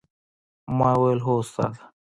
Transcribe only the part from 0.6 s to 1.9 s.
ما وويل هو استاده!